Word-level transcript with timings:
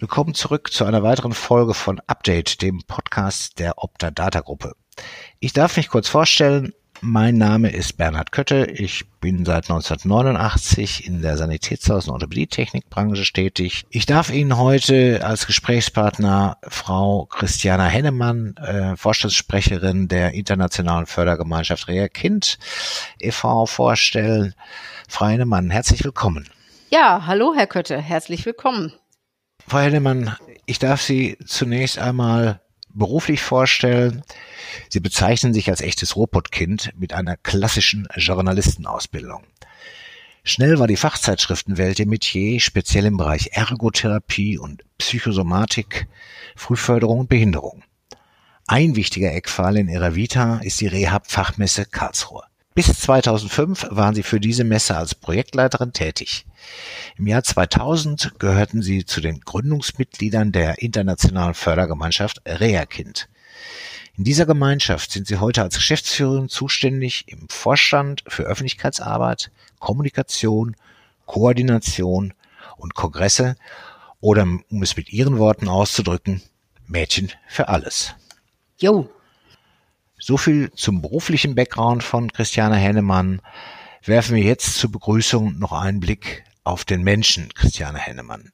Willkommen 0.00 0.32
zurück 0.32 0.72
zu 0.72 0.86
einer 0.86 1.02
weiteren 1.02 1.34
Folge 1.34 1.74
von 1.74 2.00
Update, 2.06 2.62
dem 2.62 2.82
Podcast 2.86 3.58
der 3.58 3.74
Opta 3.76 4.10
Data 4.10 4.40
Gruppe. 4.40 4.72
Ich 5.40 5.52
darf 5.52 5.76
mich 5.76 5.90
kurz 5.90 6.08
vorstellen. 6.08 6.72
Mein 7.02 7.36
Name 7.36 7.70
ist 7.70 7.98
Bernhard 7.98 8.32
Kötte. 8.32 8.64
Ich 8.64 9.04
bin 9.20 9.44
seit 9.44 9.68
1989 9.68 11.06
in 11.06 11.20
der 11.20 11.36
Sanitätshaus- 11.36 12.06
und 12.06 12.14
Orthopädietechnikbranche 12.14 13.30
tätig. 13.30 13.84
Ich 13.90 14.06
darf 14.06 14.30
Ihnen 14.30 14.56
heute 14.56 15.20
als 15.22 15.46
Gesprächspartner 15.46 16.56
Frau 16.66 17.26
Christiana 17.26 17.84
Hennemann, 17.84 18.56
äh, 18.56 18.96
Vorstandssprecherin 18.96 20.08
der 20.08 20.32
Internationalen 20.32 21.04
Fördergemeinschaft 21.04 21.88
Rea 21.88 22.08
Kind 22.08 22.58
e.V. 23.18 23.66
vorstellen. 23.66 24.54
Frau 25.10 25.26
Hennemann, 25.26 25.68
herzlich 25.68 26.02
willkommen. 26.04 26.48
Ja, 26.88 27.26
hallo 27.26 27.52
Herr 27.54 27.66
Kötte, 27.66 28.00
herzlich 28.00 28.46
willkommen. 28.46 28.94
Frau 29.70 29.78
Hennemann, 29.78 30.36
ich 30.66 30.80
darf 30.80 31.00
Sie 31.00 31.38
zunächst 31.46 31.96
einmal 31.96 32.60
beruflich 32.92 33.40
vorstellen. 33.40 34.24
Sie 34.88 34.98
bezeichnen 34.98 35.54
sich 35.54 35.70
als 35.70 35.80
echtes 35.80 36.16
Robotkind 36.16 36.90
mit 36.98 37.12
einer 37.12 37.36
klassischen 37.36 38.08
Journalistenausbildung. 38.16 39.44
Schnell 40.42 40.80
war 40.80 40.88
die 40.88 40.96
Fachzeitschriftenwelt 40.96 42.00
ihr 42.00 42.08
Metier, 42.08 42.58
speziell 42.58 43.04
im 43.04 43.16
Bereich 43.16 43.50
Ergotherapie 43.52 44.58
und 44.58 44.82
Psychosomatik, 44.98 46.08
Frühförderung 46.56 47.20
und 47.20 47.28
Behinderung. 47.28 47.84
Ein 48.66 48.96
wichtiger 48.96 49.32
Eckpfeil 49.32 49.76
in 49.76 49.88
ihrer 49.88 50.16
Vita 50.16 50.58
ist 50.64 50.80
die 50.80 50.88
Rehab-Fachmesse 50.88 51.84
Karlsruhe. 51.86 52.42
Bis 52.72 52.86
2005 53.00 53.88
waren 53.90 54.14
sie 54.14 54.22
für 54.22 54.38
diese 54.38 54.62
Messe 54.62 54.96
als 54.96 55.16
Projektleiterin 55.16 55.92
tätig. 55.92 56.46
Im 57.16 57.26
Jahr 57.26 57.42
2000 57.42 58.38
gehörten 58.38 58.80
sie 58.80 59.04
zu 59.04 59.20
den 59.20 59.40
Gründungsmitgliedern 59.40 60.52
der 60.52 60.80
internationalen 60.80 61.54
Fördergemeinschaft 61.54 62.40
Reakind. 62.46 63.28
In 64.16 64.22
dieser 64.22 64.46
Gemeinschaft 64.46 65.10
sind 65.10 65.26
sie 65.26 65.38
heute 65.38 65.62
als 65.62 65.74
Geschäftsführerin 65.74 66.48
zuständig 66.48 67.24
im 67.26 67.48
Vorstand 67.48 68.22
für 68.28 68.44
Öffentlichkeitsarbeit, 68.44 69.50
Kommunikation, 69.80 70.76
Koordination 71.26 72.34
und 72.76 72.94
Kongresse 72.94 73.56
oder, 74.20 74.42
um 74.42 74.82
es 74.82 74.96
mit 74.96 75.12
ihren 75.12 75.38
Worten 75.38 75.68
auszudrücken, 75.68 76.40
Mädchen 76.86 77.32
für 77.48 77.68
alles. 77.68 78.14
Jo, 78.78 79.10
so 80.20 80.36
viel 80.36 80.70
zum 80.72 81.02
beruflichen 81.02 81.54
Background 81.54 82.02
von 82.02 82.32
Christiane 82.32 82.76
Hennemann. 82.76 83.40
Werfen 84.04 84.36
wir 84.36 84.42
jetzt 84.42 84.76
zur 84.76 84.92
Begrüßung 84.92 85.58
noch 85.58 85.72
einen 85.72 86.00
Blick 86.00 86.44
auf 86.62 86.84
den 86.84 87.02
Menschen 87.02 87.52
Christiane 87.54 87.98
Hennemann. 87.98 88.52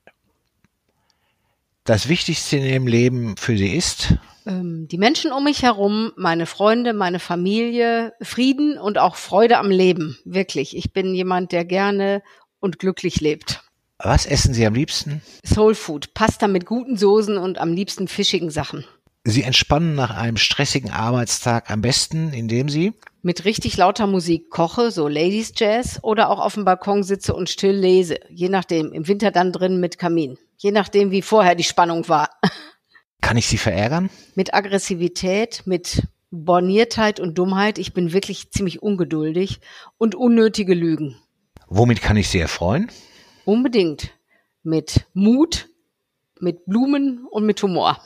Das 1.84 2.08
Wichtigste 2.08 2.56
in 2.56 2.64
ihrem 2.64 2.86
Leben 2.86 3.36
für 3.36 3.56
sie 3.56 3.76
ist? 3.76 4.14
Ähm, 4.44 4.88
die 4.88 4.98
Menschen 4.98 5.32
um 5.32 5.44
mich 5.44 5.62
herum, 5.62 6.12
meine 6.16 6.46
Freunde, 6.46 6.92
meine 6.92 7.20
Familie, 7.20 8.12
Frieden 8.20 8.78
und 8.78 8.98
auch 8.98 9.16
Freude 9.16 9.58
am 9.58 9.70
Leben. 9.70 10.18
Wirklich. 10.24 10.76
Ich 10.76 10.92
bin 10.92 11.14
jemand, 11.14 11.52
der 11.52 11.64
gerne 11.64 12.22
und 12.58 12.78
glücklich 12.78 13.20
lebt. 13.20 13.62
Was 13.98 14.26
essen 14.26 14.52
Sie 14.52 14.66
am 14.66 14.74
liebsten? 14.74 15.22
Soul 15.44 15.74
Food, 15.74 16.12
Pasta 16.12 16.48
mit 16.48 16.66
guten 16.66 16.96
Soßen 16.96 17.38
und 17.38 17.58
am 17.58 17.72
liebsten 17.72 18.08
fischigen 18.08 18.50
Sachen. 18.50 18.84
Sie 19.28 19.42
entspannen 19.42 19.96
nach 19.96 20.16
einem 20.16 20.36
stressigen 20.36 20.92
Arbeitstag 20.92 21.68
am 21.72 21.80
besten, 21.80 22.32
indem 22.32 22.68
Sie 22.68 22.92
mit 23.22 23.44
richtig 23.44 23.76
lauter 23.76 24.06
Musik 24.06 24.50
koche, 24.50 24.92
so 24.92 25.08
Ladies 25.08 25.52
Jazz, 25.56 25.98
oder 26.02 26.30
auch 26.30 26.38
auf 26.38 26.54
dem 26.54 26.64
Balkon 26.64 27.02
sitze 27.02 27.34
und 27.34 27.50
still 27.50 27.74
lese. 27.74 28.20
Je 28.30 28.48
nachdem. 28.48 28.92
Im 28.92 29.08
Winter 29.08 29.32
dann 29.32 29.50
drin 29.50 29.80
mit 29.80 29.98
Kamin. 29.98 30.38
Je 30.58 30.70
nachdem, 30.70 31.10
wie 31.10 31.22
vorher 31.22 31.56
die 31.56 31.64
Spannung 31.64 32.08
war. 32.08 32.30
Kann 33.20 33.36
ich 33.36 33.48
Sie 33.48 33.58
verärgern? 33.58 34.10
Mit 34.36 34.54
Aggressivität, 34.54 35.64
mit 35.64 36.06
Borniertheit 36.30 37.18
und 37.18 37.36
Dummheit. 37.36 37.78
Ich 37.78 37.92
bin 37.92 38.12
wirklich 38.12 38.52
ziemlich 38.52 38.80
ungeduldig 38.80 39.58
und 39.98 40.14
unnötige 40.14 40.74
Lügen. 40.74 41.16
Womit 41.66 42.00
kann 42.00 42.16
ich 42.16 42.28
Sie 42.28 42.38
erfreuen? 42.38 42.92
Unbedingt. 43.44 44.12
Mit 44.62 45.06
Mut, 45.14 45.68
mit 46.38 46.64
Blumen 46.66 47.26
und 47.28 47.44
mit 47.44 47.60
Humor 47.60 48.00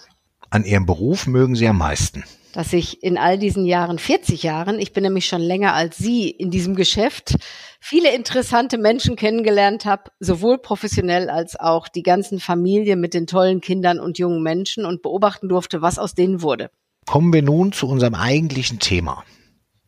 an 0.51 0.65
Ihrem 0.65 0.87
Beruf 0.87 1.27
mögen 1.27 1.55
Sie 1.55 1.67
am 1.67 1.79
meisten? 1.79 2.25
Dass 2.53 2.73
ich 2.73 3.03
in 3.03 3.17
all 3.17 3.39
diesen 3.39 3.65
Jahren, 3.65 4.01
40 4.01 4.43
Jahren, 4.43 4.81
ich 4.81 4.93
bin 4.93 5.05
nämlich 5.05 5.27
schon 5.27 5.41
länger 5.41 5.73
als 5.75 5.97
Sie 5.97 6.29
in 6.29 6.51
diesem 6.51 6.75
Geschäft, 6.75 7.37
viele 7.81 8.13
interessante 8.13 8.77
Menschen 8.77 9.15
kennengelernt 9.15 9.85
habe, 9.85 10.11
sowohl 10.19 10.59
professionell 10.59 11.31
als 11.31 11.59
auch 11.59 11.87
die 11.87 12.03
ganzen 12.03 12.41
Familie 12.41 12.97
mit 12.97 13.15
den 13.15 13.29
tollen 13.29 13.61
Kindern 13.61 14.01
und 14.01 14.19
jungen 14.19 14.43
Menschen 14.43 14.85
und 14.85 15.03
beobachten 15.03 15.49
durfte, 15.49 15.81
was 15.81 15.99
aus 15.99 16.15
denen 16.15 16.43
wurde. 16.43 16.71
Kommen 17.07 17.33
wir 17.33 17.43
nun 17.43 17.73
zu 17.73 17.87
unserem 17.87 18.17
eigentlichen 18.17 18.81
Thema. 18.81 19.25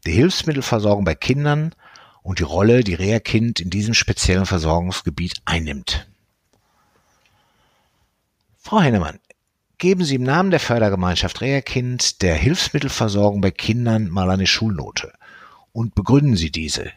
Die 0.06 0.12
Hilfsmittelversorgung 0.12 1.04
bei 1.04 1.16
Kindern 1.16 1.74
und 2.22 2.38
die 2.38 2.44
Rolle, 2.44 2.84
die 2.84 2.94
Reha-Kind 2.94 3.58
in 3.60 3.70
diesem 3.70 3.94
speziellen 3.94 4.46
Versorgungsgebiet 4.46 5.34
einnimmt. 5.44 6.06
Frau 8.58 8.80
Hennemann, 8.80 9.18
Geben 9.82 10.04
Sie 10.04 10.14
im 10.14 10.22
Namen 10.22 10.52
der 10.52 10.60
Fördergemeinschaft 10.60 11.40
Reherkind 11.40 12.22
der 12.22 12.36
Hilfsmittelversorgung 12.36 13.40
bei 13.40 13.50
Kindern 13.50 14.10
mal 14.10 14.30
eine 14.30 14.46
Schulnote 14.46 15.12
und 15.72 15.96
begründen 15.96 16.36
Sie 16.36 16.52
diese, 16.52 16.92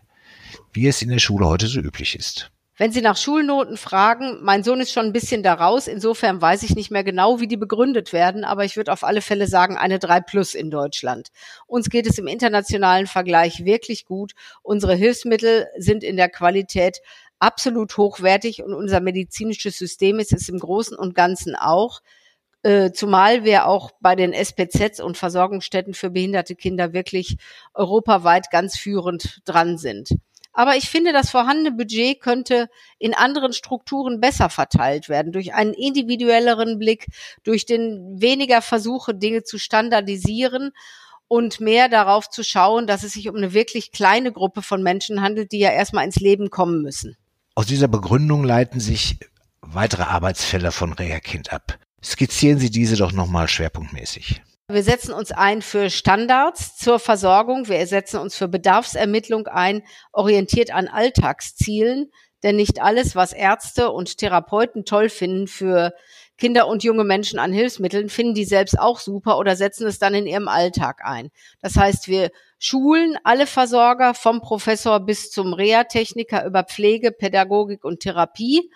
wie 0.72 0.86
es 0.86 1.02
in 1.02 1.10
der 1.10 1.18
Schule 1.18 1.48
heute 1.48 1.66
so 1.66 1.80
üblich 1.80 2.16
ist. 2.16 2.52
Wenn 2.78 2.92
Sie 2.92 3.02
nach 3.02 3.18
Schulnoten 3.18 3.78
fragen, 3.78 4.38
mein 4.44 4.64
Sohn 4.64 4.82
ist 4.82 4.92
schon 4.92 5.08
ein 5.08 5.14
bisschen 5.14 5.42
daraus, 5.42 5.88
insofern 5.88 6.40
weiß 6.40 6.62
ich 6.62 6.76
nicht 6.76 6.92
mehr 6.92 7.04
genau, 7.04 7.40
wie 7.40 7.48
die 7.48 7.58
begründet 7.58 8.14
werden, 8.14 8.44
aber 8.44 8.66
ich 8.66 8.78
würde 8.78 8.94
auf 8.94 9.04
alle 9.04 9.22
Fälle 9.22 9.48
sagen, 9.48 9.78
eine 9.78 9.98
3 9.98 10.22
plus 10.22 10.54
in 10.54 10.70
Deutschland. 10.70 11.30
Uns 11.66 11.90
geht 11.90 12.06
es 12.06 12.20
im 12.20 12.28
internationalen 12.28 13.08
Vergleich 13.08 13.66
wirklich 13.66 14.06
gut. 14.06 14.34
Unsere 14.62 14.94
Hilfsmittel 14.94 15.66
sind 15.80 16.04
in 16.04 16.18
der 16.18 16.30
Qualität 16.30 17.00
absolut 17.40 17.98
hochwertig 17.98 18.62
und 18.62 18.76
unser 18.76 19.00
medizinisches 19.00 19.76
System 19.76 20.20
ist 20.20 20.34
es 20.34 20.50
im 20.50 20.60
Großen 20.60 20.96
und 20.96 21.16
Ganzen 21.16 21.56
auch. 21.56 22.02
Äh, 22.66 22.94
zumal 22.94 23.44
wir 23.44 23.68
auch 23.68 23.92
bei 24.02 24.16
den 24.16 24.34
SPZs 24.34 25.00
und 25.00 25.20
Versorgungsstätten 25.20 25.94
für 25.94 26.10
behinderte 26.10 26.56
Kinder 26.56 26.94
wirklich 26.94 27.38
europaweit 27.76 28.50
ganz 28.50 28.76
führend 28.76 29.42
dran 29.46 29.78
sind. 29.78 30.10
Aber 30.52 30.76
ich 30.76 30.90
finde, 30.90 31.14
das 31.14 31.30
vorhandene 31.30 31.74
Budget 31.74 32.20
könnte 32.20 32.68
in 32.98 33.14
anderen 33.14 33.54
Strukturen 33.54 34.20
besser 34.20 34.50
verteilt 34.50 35.10
werden, 35.10 35.32
durch 35.32 35.54
einen 35.54 35.76
individuelleren 35.76 36.80
Blick, 36.80 37.06
durch 37.44 37.68
den 37.68 38.20
weniger 38.20 38.64
Versuche, 38.64 39.14
Dinge 39.14 39.44
zu 39.44 39.60
standardisieren 39.60 40.72
und 41.28 41.60
mehr 41.60 41.88
darauf 41.88 42.32
zu 42.32 42.44
schauen, 42.44 42.88
dass 42.88 43.04
es 43.04 43.14
sich 43.14 43.30
um 43.30 43.36
eine 43.36 43.54
wirklich 43.54 43.92
kleine 43.92 44.32
Gruppe 44.32 44.64
von 44.64 44.82
Menschen 44.82 45.22
handelt, 45.22 45.52
die 45.52 45.60
ja 45.60 45.70
erstmal 45.70 46.04
ins 46.06 46.16
Leben 46.16 46.50
kommen 46.50 46.82
müssen. 46.82 47.16
Aus 47.54 47.68
dieser 47.68 47.88
Begründung 47.88 48.44
leiten 48.44 48.80
sich 48.80 49.20
weitere 49.62 50.04
Arbeitsfälle 50.04 50.72
von 50.72 50.94
Reha-Kind 50.94 51.54
ab. 51.54 51.78
Skizzieren 52.06 52.60
Sie 52.60 52.70
diese 52.70 52.96
doch 52.96 53.12
nochmal 53.12 53.48
schwerpunktmäßig. 53.48 54.42
Wir 54.68 54.84
setzen 54.84 55.12
uns 55.12 55.32
ein 55.32 55.62
für 55.62 55.90
Standards 55.90 56.78
zur 56.78 57.00
Versorgung. 57.00 57.68
Wir 57.68 57.86
setzen 57.88 58.20
uns 58.20 58.36
für 58.36 58.48
Bedarfsermittlung 58.48 59.48
ein, 59.48 59.84
orientiert 60.12 60.72
an 60.72 60.88
Alltagszielen. 60.88 62.12
Denn 62.44 62.58
nicht 62.58 62.80
alles, 62.80 63.16
was 63.16 63.34
Ärzte 63.34 63.90
und 63.90 64.18
Therapeuten 64.18 64.86
toll 64.86 65.10
finden 65.10 65.48
für 65.48 65.94
Kinder 66.38 66.68
und 66.68 66.84
junge 66.84 67.04
Menschen 67.04 67.40
an 67.40 67.52
Hilfsmitteln, 67.52 68.10
finden 68.10 68.36
die 68.36 68.46
selbst 68.46 68.78
auch 68.78 69.00
super 69.00 69.40
oder 69.40 69.56
setzen 69.56 69.88
es 69.88 70.00
dann 70.00 70.14
in 70.14 70.28
ihrem 70.28 70.48
Alltag 70.48 71.02
ein. 71.04 71.32
Das 71.62 71.76
heißt, 71.76 72.08
wir 72.08 72.30
schulen 72.60 73.18
alle 73.24 73.48
Versorger 73.48 74.14
vom 74.14 74.42
Professor 74.42 75.00
bis 75.00 75.32
zum 75.32 75.54
Reha-Techniker 75.54 76.46
über 76.46 76.64
Pflege, 76.64 77.12
Pädagogik 77.12 77.84
und 77.84 78.02
Therapie 78.02 78.70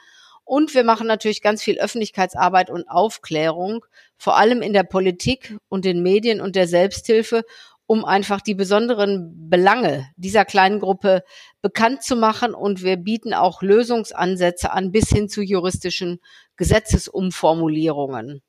und 0.49 0.73
wir 0.73 0.83
machen 0.83 1.05
natürlich 1.05 1.43
ganz 1.43 1.61
viel 1.61 1.79
Öffentlichkeitsarbeit 1.79 2.71
und 2.71 2.89
Aufklärung, 2.89 3.85
vor 4.17 4.35
allem 4.35 4.63
in 4.63 4.73
der 4.73 4.81
Politik 4.81 5.55
und 5.69 5.85
den 5.85 6.01
Medien 6.01 6.41
und 6.41 6.55
der 6.55 6.67
Selbsthilfe, 6.67 7.43
um 7.85 8.03
einfach 8.03 8.41
die 8.41 8.55
besonderen 8.55 9.47
Belange 9.47 10.09
dieser 10.15 10.45
kleinen 10.45 10.79
Gruppe 10.79 11.23
bekannt 11.61 12.01
zu 12.01 12.15
machen. 12.15 12.55
Und 12.55 12.81
wir 12.81 12.97
bieten 12.97 13.35
auch 13.35 13.61
Lösungsansätze 13.61 14.71
an 14.71 14.91
bis 14.91 15.09
hin 15.09 15.29
zu 15.29 15.43
juristischen 15.43 16.19
Gesetzesumformulierungen. 16.57 18.41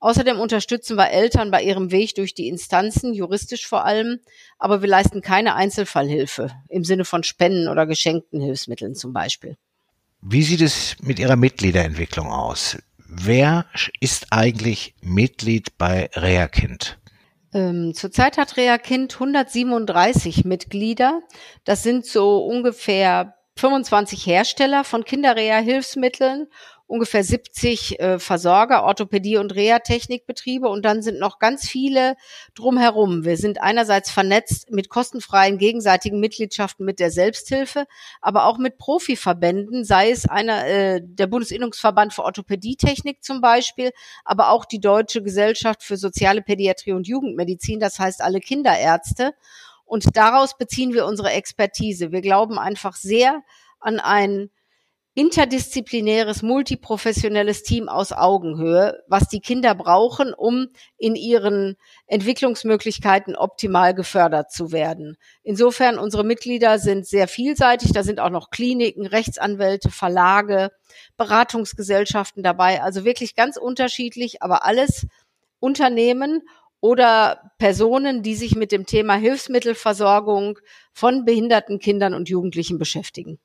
Außerdem 0.00 0.40
unterstützen 0.40 0.96
wir 0.96 1.10
Eltern 1.10 1.52
bei 1.52 1.62
ihrem 1.62 1.92
Weg 1.92 2.16
durch 2.16 2.34
die 2.34 2.48
Instanzen, 2.48 3.14
juristisch 3.14 3.68
vor 3.68 3.84
allem, 3.84 4.18
aber 4.58 4.82
wir 4.82 4.88
leisten 4.88 5.20
keine 5.20 5.54
Einzelfallhilfe 5.54 6.50
im 6.68 6.82
Sinne 6.82 7.04
von 7.04 7.22
Spenden 7.22 7.68
oder 7.68 7.86
geschenkten 7.86 8.40
Hilfsmitteln 8.40 8.96
zum 8.96 9.12
Beispiel. 9.12 9.56
Wie 10.26 10.42
sieht 10.42 10.62
es 10.62 10.96
mit 11.02 11.18
Ihrer 11.18 11.36
Mitgliederentwicklung 11.36 12.32
aus? 12.32 12.78
Wer 13.06 13.66
ist 14.00 14.28
eigentlich 14.30 14.94
Mitglied 15.02 15.76
bei 15.76 16.08
Reakind? 16.14 16.98
Ähm, 17.52 17.92
zurzeit 17.94 18.38
hat 18.38 18.56
Reakind 18.56 19.12
137 19.12 20.46
Mitglieder. 20.46 21.20
Das 21.64 21.82
sind 21.82 22.06
so 22.06 22.38
ungefähr 22.38 23.34
25 23.56 24.24
Hersteller 24.24 24.82
von 24.84 25.04
Kinderreha-Hilfsmitteln 25.04 26.46
ungefähr 26.86 27.24
70 27.24 27.98
äh, 27.98 28.18
Versorger, 28.18 28.84
Orthopädie 28.84 29.38
und 29.38 29.54
Reha-Technikbetriebe 29.54 30.68
und 30.68 30.84
dann 30.84 31.02
sind 31.02 31.18
noch 31.18 31.38
ganz 31.38 31.66
viele 31.68 32.16
drumherum. 32.54 33.24
Wir 33.24 33.36
sind 33.36 33.60
einerseits 33.60 34.10
vernetzt 34.10 34.70
mit 34.70 34.90
kostenfreien 34.90 35.58
gegenseitigen 35.58 36.20
Mitgliedschaften 36.20 36.84
mit 36.84 37.00
der 37.00 37.10
Selbsthilfe, 37.10 37.86
aber 38.20 38.44
auch 38.46 38.58
mit 38.58 38.76
Profiverbänden, 38.76 39.84
sei 39.84 40.10
es 40.10 40.28
einer 40.28 40.66
äh, 40.66 41.00
der 41.02 41.26
Bundesinnungsverband 41.26 42.12
für 42.12 42.24
Orthopädietechnik 42.24 43.24
zum 43.24 43.40
Beispiel, 43.40 43.90
aber 44.24 44.50
auch 44.50 44.66
die 44.66 44.80
Deutsche 44.80 45.22
Gesellschaft 45.22 45.82
für 45.82 45.96
soziale 45.96 46.42
Pädiatrie 46.42 46.92
und 46.92 47.08
Jugendmedizin, 47.08 47.80
das 47.80 47.98
heißt 47.98 48.20
alle 48.20 48.40
Kinderärzte. 48.40 49.32
Und 49.86 50.16
daraus 50.16 50.56
beziehen 50.56 50.92
wir 50.92 51.06
unsere 51.06 51.30
Expertise. 51.30 52.10
Wir 52.10 52.20
glauben 52.20 52.58
einfach 52.58 52.96
sehr 52.96 53.42
an 53.80 54.00
ein 54.00 54.50
interdisziplinäres, 55.14 56.42
multiprofessionelles 56.42 57.62
Team 57.62 57.88
aus 57.88 58.12
Augenhöhe, 58.12 59.02
was 59.06 59.28
die 59.28 59.40
Kinder 59.40 59.74
brauchen, 59.74 60.34
um 60.34 60.68
in 60.98 61.14
ihren 61.14 61.76
Entwicklungsmöglichkeiten 62.06 63.36
optimal 63.36 63.94
gefördert 63.94 64.50
zu 64.50 64.72
werden. 64.72 65.16
Insofern, 65.44 65.98
unsere 65.98 66.24
Mitglieder 66.24 66.80
sind 66.80 67.06
sehr 67.06 67.28
vielseitig. 67.28 67.92
Da 67.92 68.02
sind 68.02 68.18
auch 68.18 68.30
noch 68.30 68.50
Kliniken, 68.50 69.06
Rechtsanwälte, 69.06 69.90
Verlage, 69.90 70.70
Beratungsgesellschaften 71.16 72.42
dabei. 72.42 72.82
Also 72.82 73.04
wirklich 73.04 73.36
ganz 73.36 73.56
unterschiedlich, 73.56 74.42
aber 74.42 74.64
alles 74.64 75.06
Unternehmen 75.60 76.42
oder 76.80 77.52
Personen, 77.58 78.22
die 78.22 78.34
sich 78.34 78.56
mit 78.56 78.72
dem 78.72 78.84
Thema 78.84 79.14
Hilfsmittelversorgung 79.14 80.58
von 80.92 81.24
behinderten 81.24 81.78
Kindern 81.78 82.14
und 82.14 82.28
Jugendlichen 82.28 82.78
beschäftigen. 82.78 83.38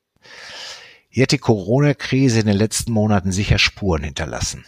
Hier 1.20 1.24
hat 1.24 1.34
die 1.34 1.38
Corona-Krise 1.38 2.40
in 2.40 2.46
den 2.46 2.56
letzten 2.56 2.94
Monaten 2.94 3.34
sicher 3.34 3.60
Spuren 3.60 4.04
hinterlassen. 4.04 4.64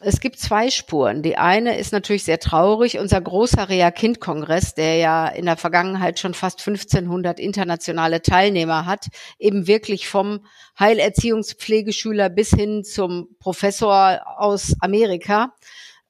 Es 0.00 0.20
gibt 0.20 0.38
zwei 0.38 0.70
Spuren. 0.70 1.20
Die 1.22 1.36
eine 1.36 1.76
ist 1.76 1.92
natürlich 1.92 2.24
sehr 2.24 2.40
traurig. 2.40 2.98
Unser 2.98 3.20
großer 3.20 3.68
Rea-Kind-Kongress, 3.68 4.72
der 4.72 4.96
ja 4.96 5.28
in 5.28 5.44
der 5.44 5.58
Vergangenheit 5.58 6.18
schon 6.18 6.32
fast 6.32 6.66
1500 6.66 7.38
internationale 7.38 8.22
Teilnehmer 8.22 8.86
hat, 8.86 9.08
eben 9.38 9.66
wirklich 9.66 10.08
vom 10.08 10.46
Heilerziehungspflegeschüler 10.78 12.30
bis 12.30 12.48
hin 12.48 12.82
zum 12.82 13.36
Professor 13.38 14.22
aus 14.38 14.74
Amerika, 14.80 15.52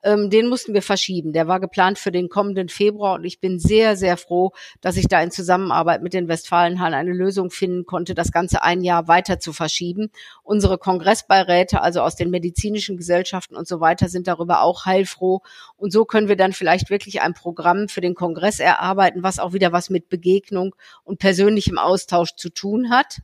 ähm, 0.02 0.30
den 0.30 0.48
mussten 0.48 0.74
wir 0.74 0.82
verschieben. 0.82 1.32
Der 1.32 1.48
war 1.48 1.60
geplant 1.60 1.98
für 1.98 2.10
den 2.10 2.28
kommenden 2.28 2.68
Februar 2.68 3.14
und 3.14 3.24
ich 3.24 3.40
bin 3.40 3.58
sehr, 3.58 3.96
sehr 3.96 4.16
froh, 4.16 4.52
dass 4.80 4.96
ich 4.96 5.06
da 5.06 5.22
in 5.22 5.30
Zusammenarbeit 5.30 6.02
mit 6.02 6.14
den 6.14 6.28
Westfalenhallen 6.28 6.94
eine 6.94 7.12
Lösung 7.12 7.50
finden 7.50 7.84
konnte, 7.84 8.14
das 8.14 8.32
Ganze 8.32 8.62
ein 8.62 8.82
Jahr 8.82 9.08
weiter 9.08 9.38
zu 9.38 9.52
verschieben. 9.52 10.10
Unsere 10.42 10.78
Kongressbeiräte, 10.78 11.80
also 11.80 12.00
aus 12.00 12.16
den 12.16 12.30
medizinischen 12.30 12.96
Gesellschaften 12.96 13.56
und 13.56 13.68
so 13.68 13.80
weiter, 13.80 14.08
sind 14.08 14.26
darüber 14.26 14.62
auch 14.62 14.86
heilfroh. 14.86 15.42
Und 15.76 15.92
so 15.92 16.04
können 16.04 16.28
wir 16.28 16.36
dann 16.36 16.52
vielleicht 16.52 16.90
wirklich 16.90 17.20
ein 17.20 17.34
Programm 17.34 17.88
für 17.88 18.00
den 18.00 18.14
Kongress 18.14 18.60
erarbeiten, 18.60 19.22
was 19.22 19.38
auch 19.38 19.52
wieder 19.52 19.72
was 19.72 19.90
mit 19.90 20.08
Begegnung 20.08 20.74
und 21.04 21.18
persönlichem 21.18 21.78
Austausch 21.78 22.34
zu 22.36 22.50
tun 22.50 22.90
hat. 22.90 23.20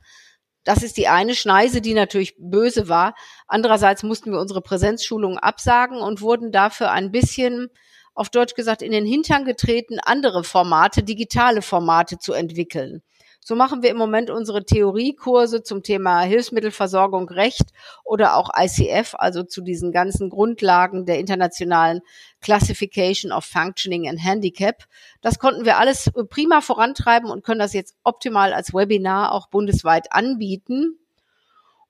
Das 0.67 0.83
ist 0.83 0.97
die 0.97 1.07
eine 1.07 1.33
Schneise, 1.33 1.79
die 1.79 1.93
natürlich 1.93 2.35
böse 2.37 2.89
war. 2.89 3.15
Andererseits 3.47 4.03
mussten 4.03 4.33
wir 4.33 4.39
unsere 4.41 4.61
Präsenzschulungen 4.61 5.37
absagen 5.37 6.01
und 6.01 6.19
wurden 6.19 6.51
dafür 6.51 6.91
ein 6.91 7.09
bisschen, 7.09 7.69
auf 8.13 8.29
Deutsch 8.29 8.53
gesagt, 8.53 8.81
in 8.81 8.91
den 8.91 9.05
Hintern 9.05 9.45
getreten, 9.45 9.99
andere 10.01 10.43
Formate, 10.43 11.03
digitale 11.03 11.61
Formate 11.61 12.17
zu 12.17 12.33
entwickeln. 12.33 13.01
So 13.47 13.55
machen 13.55 13.81
wir 13.81 13.91
im 13.91 13.95
Moment 13.95 14.29
unsere 14.29 14.65
Theoriekurse 14.65 15.63
zum 15.63 15.81
Thema 15.81 16.19
Hilfsmittelversorgung 16.19 17.29
Recht 17.29 17.71
oder 18.03 18.35
auch 18.35 18.49
ICF, 18.53 19.15
also 19.17 19.41
zu 19.41 19.61
diesen 19.61 19.93
ganzen 19.93 20.29
Grundlagen 20.29 21.05
der 21.05 21.17
internationalen 21.17 22.01
Classification 22.41 23.31
of 23.31 23.45
Functioning 23.45 24.09
and 24.09 24.21
Handicap. 24.21 24.83
Das 25.21 25.39
konnten 25.39 25.63
wir 25.63 25.77
alles 25.77 26.11
prima 26.29 26.59
vorantreiben 26.59 27.29
und 27.29 27.45
können 27.45 27.61
das 27.61 27.71
jetzt 27.71 27.95
optimal 28.03 28.51
als 28.51 28.73
Webinar 28.73 29.31
auch 29.31 29.47
bundesweit 29.47 30.11
anbieten. 30.11 30.99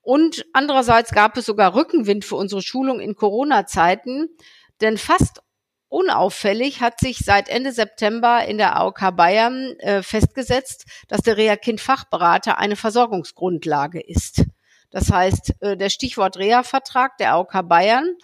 Und 0.00 0.46
andererseits 0.52 1.10
gab 1.10 1.36
es 1.36 1.46
sogar 1.46 1.74
Rückenwind 1.74 2.24
für 2.24 2.36
unsere 2.36 2.62
Schulung 2.62 3.00
in 3.00 3.16
Corona-Zeiten, 3.16 4.28
denn 4.80 4.96
fast 4.96 5.42
Unauffällig 5.88 6.80
hat 6.80 7.00
sich 7.00 7.18
seit 7.18 7.48
Ende 7.48 7.72
September 7.72 8.44
in 8.44 8.58
der 8.58 8.76
AOK 8.76 9.16
Bayern 9.16 9.74
äh, 9.78 10.02
festgesetzt, 10.02 10.84
dass 11.08 11.22
der 11.22 11.36
Reha-Kind-Fachberater 11.36 12.58
eine 12.58 12.76
Versorgungsgrundlage 12.76 14.00
ist. 14.00 14.44
Das 14.90 15.10
heißt, 15.10 15.54
äh, 15.60 15.76
der 15.76 15.88
Stichwort 15.88 16.38
Reha-Vertrag 16.38 17.16
der 17.18 17.32
AOK 17.32 17.68
Bayern 17.68 18.16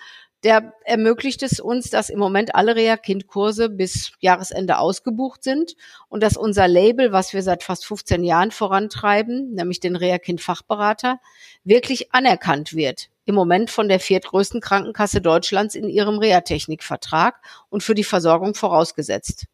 der 0.44 0.74
ermöglicht 0.84 1.42
es 1.42 1.58
uns, 1.58 1.88
dass 1.88 2.10
im 2.10 2.18
Moment 2.18 2.54
alle 2.54 2.76
Reha-Kind-Kurse 2.76 3.70
bis 3.70 4.12
Jahresende 4.20 4.78
ausgebucht 4.78 5.42
sind 5.42 5.74
und 6.08 6.22
dass 6.22 6.36
unser 6.36 6.68
Label, 6.68 7.12
was 7.12 7.32
wir 7.32 7.42
seit 7.42 7.62
fast 7.62 7.86
15 7.86 8.22
Jahren 8.22 8.50
vorantreiben, 8.50 9.54
nämlich 9.54 9.80
den 9.80 9.96
Reha-Kind-Fachberater, 9.96 11.18
wirklich 11.64 12.12
anerkannt 12.12 12.74
wird. 12.74 13.08
Im 13.24 13.34
Moment 13.34 13.70
von 13.70 13.88
der 13.88 14.00
viertgrößten 14.00 14.60
Krankenkasse 14.60 15.20
Deutschlands 15.20 15.74
in 15.74 15.88
ihrem 15.88 16.18
Reha-Technik-Vertrag 16.18 17.36
und 17.70 17.82
für 17.82 17.94
die 17.94 18.04
Versorgung 18.04 18.54
vorausgesetzt. 18.54 19.46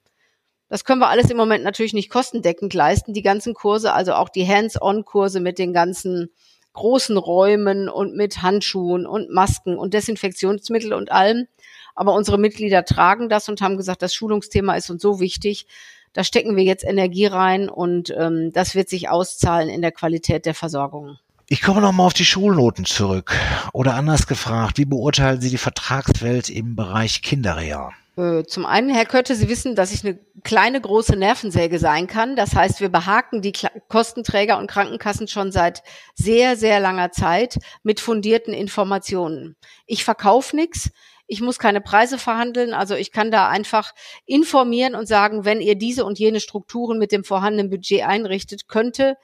Das 0.69 0.85
können 0.85 1.01
wir 1.01 1.09
alles 1.09 1.31
im 1.31 1.37
Moment 1.37 1.65
natürlich 1.65 1.95
nicht 1.95 2.11
kostendeckend 2.11 2.75
leisten, 2.75 3.13
die 3.13 3.23
ganzen 3.23 3.55
Kurse, 3.55 3.93
also 3.93 4.15
auch 4.15 4.29
die 4.29 4.47
Hands-on-Kurse 4.47 5.41
mit 5.41 5.59
den 5.59 5.73
ganzen 5.73 6.31
großen 6.73 7.17
Räumen 7.17 7.89
und 7.89 8.17
mit 8.17 8.43
Handschuhen 8.43 9.07
und 9.07 9.31
Masken 9.31 9.77
und 9.77 9.95
Desinfektionsmittel 9.95 10.93
und 10.93 11.11
allem. 11.11 11.47
Aber 11.95 12.15
unsere 12.15 12.39
Mitglieder 12.39 12.85
tragen 12.85 13.29
das 13.29 13.49
und 13.49 13.61
haben 13.61 13.77
gesagt, 13.77 14.03
das 14.03 14.15
Schulungsthema 14.15 14.75
ist 14.75 14.91
uns 14.91 15.03
so 15.03 15.21
wichtig. 15.21 15.67
Da 16.13 16.25
stecken 16.25 16.57
wir 16.57 16.65
jetzt 16.65 16.85
Energie 16.85 17.27
rein 17.27 17.69
und 17.69 18.15
ähm, 18.17 18.53
das 18.53 18.75
wird 18.75 18.89
sich 18.89 19.09
auszahlen 19.09 19.69
in 19.69 19.83
der 19.83 19.93
Qualität 19.93 20.47
der 20.47 20.55
Versorgung. 20.55 21.19
Ich 21.53 21.63
komme 21.63 21.81
nochmal 21.81 22.07
auf 22.07 22.13
die 22.13 22.25
Schulnoten 22.25 22.85
zurück. 22.85 23.35
Oder 23.73 23.97
anders 23.97 24.29
gefragt, 24.29 24.79
wie 24.79 24.85
beurteilen 24.85 25.41
Sie 25.41 25.51
die 25.51 25.59
Vertragswelt 25.59 26.49
im 26.49 26.77
Bereich 26.77 27.23
Kinderreha? 27.23 27.91
Äh, 28.17 28.45
zum 28.45 28.65
einen, 28.65 28.89
Herr 28.89 29.05
Kötte, 29.05 29.35
Sie 29.35 29.49
wissen, 29.49 29.75
dass 29.75 29.93
ich 29.93 30.07
eine 30.07 30.17
kleine, 30.45 30.81
große 30.81 31.17
Nervensäge 31.17 31.81
sein 31.81 32.07
kann. 32.07 32.37
Das 32.37 32.55
heißt, 32.55 32.81
wir 32.81 32.89
behaken 32.89 33.43
die 33.43 33.53
Kostenträger 33.89 34.59
und 34.59 34.71
Krankenkassen 34.71 35.27
schon 35.27 35.51
seit 35.51 35.83
sehr, 36.15 36.57
sehr 36.57 36.79
langer 36.79 37.11
Zeit 37.11 37.59
mit 37.83 37.99
fundierten 37.99 38.55
Informationen. 38.55 39.57
Ich 39.87 40.05
verkaufe 40.05 40.55
nichts. 40.55 40.93
Ich 41.27 41.41
muss 41.41 41.59
keine 41.59 41.81
Preise 41.81 42.19
verhandeln. 42.19 42.75
Also 42.75 42.95
ich 42.95 43.11
kann 43.11 43.33
da 43.33 43.49
einfach 43.49 43.93
informieren 44.25 44.95
und 44.95 45.09
sagen, 45.09 45.45
wenn 45.45 45.61
ihr 45.61 45.75
diese 45.75 46.05
und 46.05 46.21
jene 46.21 46.39
Strukturen 46.39 47.01
mit 47.01 47.11
dem 47.11 47.25
vorhandenen 47.25 47.71
Budget 47.71 48.05
einrichtet, 48.05 48.69
könnte 48.69 49.17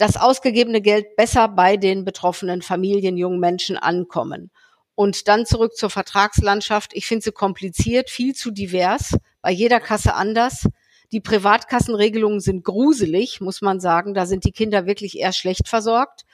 das 0.00 0.16
ausgegebene 0.16 0.80
Geld 0.80 1.16
besser 1.16 1.48
bei 1.48 1.76
den 1.76 2.04
betroffenen 2.04 2.62
Familien, 2.62 3.16
jungen 3.16 3.38
Menschen 3.38 3.76
ankommen. 3.76 4.50
Und 4.94 5.28
dann 5.28 5.46
zurück 5.46 5.76
zur 5.76 5.90
Vertragslandschaft. 5.90 6.92
Ich 6.94 7.06
finde 7.06 7.24
sie 7.24 7.32
kompliziert, 7.32 8.10
viel 8.10 8.34
zu 8.34 8.50
divers, 8.50 9.16
bei 9.42 9.50
jeder 9.50 9.80
Kasse 9.80 10.14
anders. 10.14 10.66
Die 11.12 11.20
Privatkassenregelungen 11.20 12.40
sind 12.40 12.64
gruselig, 12.64 13.40
muss 13.40 13.62
man 13.62 13.80
sagen. 13.80 14.14
Da 14.14 14.26
sind 14.26 14.44
die 14.44 14.52
Kinder 14.52 14.86
wirklich 14.86 15.18
eher 15.18 15.32
schlecht 15.32 15.68
versorgt. 15.68 16.24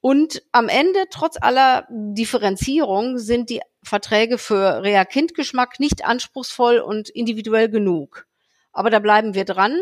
Und 0.00 0.42
am 0.52 0.68
Ende, 0.68 1.06
trotz 1.10 1.36
aller 1.40 1.88
Differenzierung, 1.90 3.18
sind 3.18 3.48
die 3.48 3.62
Verträge 3.82 4.38
für 4.38 4.82
Rea-Kind-Geschmack 4.82 5.80
nicht 5.80 6.04
anspruchsvoll 6.04 6.78
und 6.78 7.08
individuell 7.08 7.68
genug. 7.68 8.26
Aber 8.72 8.90
da 8.90 8.98
bleiben 8.98 9.34
wir 9.34 9.44
dran 9.44 9.80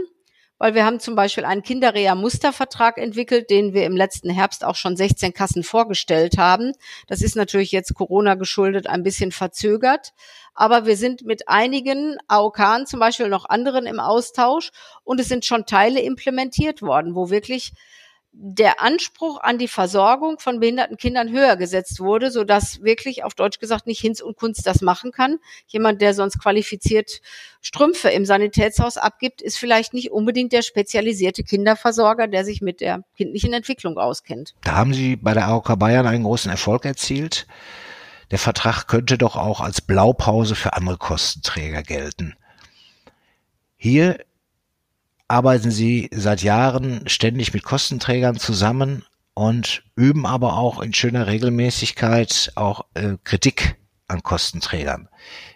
weil 0.62 0.76
wir 0.76 0.84
haben 0.84 1.00
zum 1.00 1.16
Beispiel 1.16 1.44
einen 1.44 1.64
Kinderreha-Mustervertrag 1.64 2.96
entwickelt, 2.96 3.50
den 3.50 3.74
wir 3.74 3.84
im 3.84 3.96
letzten 3.96 4.30
Herbst 4.30 4.64
auch 4.64 4.76
schon 4.76 4.96
16 4.96 5.34
Kassen 5.34 5.64
vorgestellt 5.64 6.38
haben. 6.38 6.70
Das 7.08 7.20
ist 7.20 7.34
natürlich 7.34 7.72
jetzt 7.72 7.94
Corona 7.94 8.36
geschuldet 8.36 8.86
ein 8.86 9.02
bisschen 9.02 9.32
verzögert. 9.32 10.12
Aber 10.54 10.86
wir 10.86 10.96
sind 10.96 11.26
mit 11.26 11.48
einigen 11.48 12.16
AOK 12.28 12.86
zum 12.86 13.00
Beispiel 13.00 13.28
noch 13.28 13.46
anderen 13.48 13.86
im 13.86 13.98
Austausch 13.98 14.70
und 15.02 15.18
es 15.18 15.26
sind 15.26 15.44
schon 15.44 15.66
Teile 15.66 16.00
implementiert 16.00 16.80
worden, 16.80 17.16
wo 17.16 17.28
wirklich 17.28 17.72
der 18.34 18.80
Anspruch 18.80 19.40
an 19.40 19.58
die 19.58 19.68
Versorgung 19.68 20.38
von 20.38 20.58
behinderten 20.58 20.96
Kindern 20.96 21.30
höher 21.30 21.56
gesetzt 21.56 22.00
wurde, 22.00 22.30
so 22.30 22.44
dass 22.44 22.82
wirklich 22.82 23.24
auf 23.24 23.34
Deutsch 23.34 23.58
gesagt 23.58 23.86
nicht 23.86 24.00
Hinz 24.00 24.22
und 24.22 24.36
Kunst 24.36 24.66
das 24.66 24.80
machen 24.80 25.12
kann. 25.12 25.38
Jemand, 25.66 26.00
der 26.00 26.14
sonst 26.14 26.38
qualifiziert 26.38 27.20
Strümpfe 27.60 28.08
im 28.08 28.24
Sanitätshaus 28.24 28.96
abgibt, 28.96 29.42
ist 29.42 29.58
vielleicht 29.58 29.92
nicht 29.92 30.10
unbedingt 30.10 30.52
der 30.52 30.62
spezialisierte 30.62 31.44
Kinderversorger, 31.44 32.26
der 32.26 32.46
sich 32.46 32.62
mit 32.62 32.80
der 32.80 33.04
kindlichen 33.16 33.52
Entwicklung 33.52 33.98
auskennt. 33.98 34.54
Da 34.64 34.72
haben 34.72 34.94
Sie 34.94 35.16
bei 35.16 35.34
der 35.34 35.48
AOK 35.48 35.78
Bayern 35.78 36.06
einen 36.06 36.24
großen 36.24 36.50
Erfolg 36.50 36.86
erzielt. 36.86 37.46
Der 38.30 38.38
Vertrag 38.38 38.86
könnte 38.86 39.18
doch 39.18 39.36
auch 39.36 39.60
als 39.60 39.82
Blaupause 39.82 40.54
für 40.54 40.72
andere 40.72 40.96
Kostenträger 40.96 41.82
gelten. 41.82 42.34
Hier 43.76 44.24
arbeiten 45.28 45.70
Sie 45.70 46.10
seit 46.12 46.42
Jahren 46.42 47.08
ständig 47.08 47.54
mit 47.54 47.62
Kostenträgern 47.62 48.38
zusammen 48.38 49.04
und 49.34 49.82
üben 49.96 50.26
aber 50.26 50.56
auch 50.56 50.80
in 50.80 50.92
schöner 50.92 51.26
Regelmäßigkeit 51.26 52.52
auch 52.54 52.84
äh, 52.94 53.16
Kritik 53.24 53.76
an 54.08 54.22
Kostenträgern. 54.22 55.08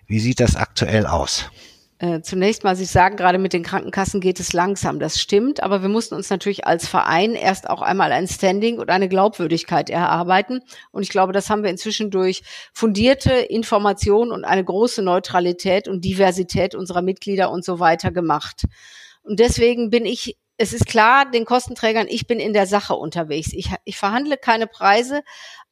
Wie 0.07 0.21
sieht 0.21 0.41
das 0.41 0.57
aktuell 0.57 1.07
aus? 1.07 1.51
Äh, 1.99 2.21
zunächst 2.21 2.63
mal, 2.63 2.77
Sie 2.77 2.85
sagen, 2.85 3.17
gerade 3.17 3.39
mit 3.39 3.55
den 3.55 3.63
Krankenkassen 3.63 4.21
geht 4.21 4.39
es 4.39 4.53
langsam. 4.53 4.99
Das 4.99 5.19
stimmt, 5.19 5.63
aber 5.63 5.81
wir 5.81 5.89
mussten 5.89 6.15
uns 6.15 6.29
natürlich 6.29 6.67
als 6.67 6.87
Verein 6.87 7.35
erst 7.35 7.71
auch 7.71 7.81
einmal 7.81 8.13
ein 8.13 8.29
Standing 8.29 8.79
und 8.79 8.91
eine 8.91 9.09
Glaubwürdigkeit 9.09 9.89
erarbeiten. 9.89 10.61
Und 10.91 11.05
ich 11.05 11.09
glaube, 11.09 11.33
das 11.33 11.49
haben 11.49 11.63
wir 11.63 11.71
inzwischen 11.71 12.11
durch 12.11 12.43
fundierte 12.75 13.33
Informationen 13.33 14.31
und 14.31 14.45
eine 14.45 14.63
große 14.63 15.01
Neutralität 15.01 15.89
und 15.89 16.05
Diversität 16.05 16.75
unserer 16.75 17.01
Mitglieder 17.01 17.51
und 17.51 17.65
so 17.65 17.79
weiter 17.81 18.11
gemacht. 18.11 18.65
Und 19.26 19.40
deswegen 19.40 19.90
bin 19.90 20.06
ich 20.06 20.37
es 20.59 20.73
ist 20.73 20.87
klar, 20.87 21.30
den 21.30 21.45
Kostenträgern, 21.45 22.06
ich 22.09 22.26
bin 22.26 22.40
in 22.40 22.54
der 22.54 22.66
Sache 22.66 22.95
unterwegs. 22.95 23.52
Ich, 23.52 23.71
ich 23.85 23.99
verhandle 23.99 24.38
keine 24.38 24.66
Preise, 24.66 25.23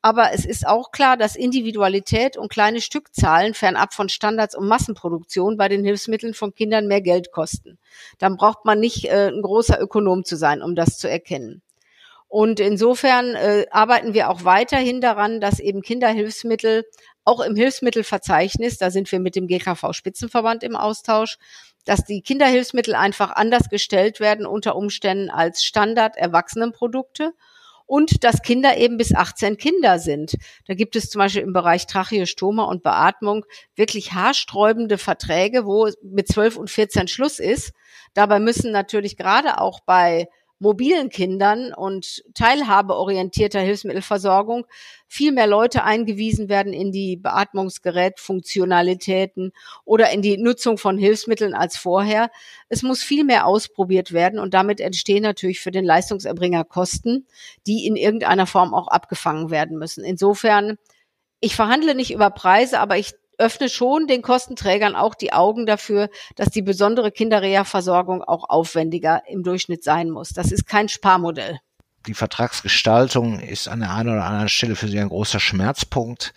aber 0.02 0.32
es 0.32 0.44
ist 0.44 0.66
auch 0.66 0.90
klar, 0.90 1.16
dass 1.16 1.36
Individualität 1.36 2.36
und 2.36 2.50
kleine 2.50 2.82
Stückzahlen 2.82 3.54
fernab 3.54 3.94
von 3.94 4.10
Standards 4.10 4.54
und 4.54 4.68
Massenproduktion 4.68 5.56
bei 5.56 5.68
den 5.68 5.84
Hilfsmitteln 5.84 6.34
von 6.34 6.54
Kindern 6.54 6.86
mehr 6.86 7.00
Geld 7.00 7.32
kosten. 7.32 7.78
Dann 8.18 8.36
braucht 8.36 8.66
man 8.66 8.78
nicht 8.78 9.06
äh, 9.06 9.28
ein 9.28 9.40
großer 9.40 9.80
Ökonom 9.80 10.24
zu 10.24 10.36
sein, 10.36 10.60
um 10.60 10.74
das 10.74 10.98
zu 10.98 11.08
erkennen. 11.08 11.62
Und 12.34 12.58
insofern 12.58 13.36
äh, 13.36 13.66
arbeiten 13.70 14.12
wir 14.12 14.28
auch 14.28 14.42
weiterhin 14.42 15.00
daran, 15.00 15.40
dass 15.40 15.60
eben 15.60 15.82
Kinderhilfsmittel 15.82 16.84
auch 17.24 17.38
im 17.38 17.54
Hilfsmittelverzeichnis, 17.54 18.76
da 18.76 18.90
sind 18.90 19.12
wir 19.12 19.20
mit 19.20 19.36
dem 19.36 19.46
GKV 19.46 19.92
Spitzenverband 19.92 20.64
im 20.64 20.74
Austausch, 20.74 21.38
dass 21.84 22.04
die 22.04 22.22
Kinderhilfsmittel 22.22 22.96
einfach 22.96 23.30
anders 23.30 23.68
gestellt 23.68 24.18
werden 24.18 24.46
unter 24.46 24.74
Umständen 24.74 25.30
als 25.30 25.62
Standard 25.62 26.16
Erwachsenenprodukte 26.16 27.34
und 27.86 28.24
dass 28.24 28.42
Kinder 28.42 28.78
eben 28.78 28.96
bis 28.96 29.14
18 29.14 29.56
Kinder 29.56 30.00
sind. 30.00 30.34
Da 30.66 30.74
gibt 30.74 30.96
es 30.96 31.10
zum 31.10 31.20
Beispiel 31.20 31.42
im 31.42 31.52
Bereich 31.52 31.86
Tracheostoma 31.86 32.64
und 32.64 32.82
Beatmung 32.82 33.46
wirklich 33.76 34.12
haarsträubende 34.12 34.98
Verträge, 34.98 35.66
wo 35.66 35.88
mit 36.02 36.26
12 36.26 36.56
und 36.56 36.68
14 36.68 37.06
Schluss 37.06 37.38
ist. 37.38 37.72
Dabei 38.12 38.40
müssen 38.40 38.72
natürlich 38.72 39.16
gerade 39.16 39.60
auch 39.60 39.78
bei 39.86 40.26
mobilen 40.64 41.10
Kindern 41.10 41.72
und 41.74 42.24
teilhabeorientierter 42.34 43.60
Hilfsmittelversorgung 43.60 44.66
viel 45.06 45.30
mehr 45.30 45.46
Leute 45.46 45.84
eingewiesen 45.84 46.48
werden 46.48 46.72
in 46.72 46.90
die 46.90 47.16
Beatmungsgerätfunktionalitäten 47.16 49.52
oder 49.84 50.10
in 50.10 50.22
die 50.22 50.38
Nutzung 50.38 50.78
von 50.78 50.96
Hilfsmitteln 50.96 51.52
als 51.54 51.76
vorher. 51.76 52.30
Es 52.70 52.82
muss 52.82 53.02
viel 53.02 53.24
mehr 53.24 53.46
ausprobiert 53.46 54.12
werden 54.12 54.38
und 54.40 54.54
damit 54.54 54.80
entstehen 54.80 55.22
natürlich 55.22 55.60
für 55.60 55.70
den 55.70 55.84
Leistungserbringer 55.84 56.64
Kosten, 56.64 57.26
die 57.66 57.86
in 57.86 57.96
irgendeiner 57.96 58.46
Form 58.46 58.72
auch 58.72 58.88
abgefangen 58.88 59.50
werden 59.50 59.76
müssen. 59.78 60.02
Insofern, 60.02 60.78
ich 61.40 61.54
verhandle 61.54 61.94
nicht 61.94 62.12
über 62.12 62.30
Preise, 62.30 62.80
aber 62.80 62.96
ich 62.96 63.12
öffne 63.38 63.68
schon 63.68 64.06
den 64.06 64.22
Kostenträgern 64.22 64.94
auch 64.94 65.14
die 65.14 65.32
Augen 65.32 65.66
dafür, 65.66 66.08
dass 66.36 66.48
die 66.48 66.62
besondere 66.62 67.10
Kinderreha-Versorgung 67.10 68.22
auch 68.22 68.48
aufwendiger 68.48 69.22
im 69.28 69.42
Durchschnitt 69.42 69.84
sein 69.84 70.10
muss. 70.10 70.30
Das 70.30 70.52
ist 70.52 70.66
kein 70.66 70.88
Sparmodell. 70.88 71.58
Die 72.06 72.14
Vertragsgestaltung 72.14 73.40
ist 73.40 73.68
an 73.68 73.80
der 73.80 73.94
einen 73.94 74.10
oder 74.10 74.24
anderen 74.24 74.48
Stelle 74.48 74.76
für 74.76 74.88
Sie 74.88 75.00
ein 75.00 75.08
großer 75.08 75.40
Schmerzpunkt. 75.40 76.34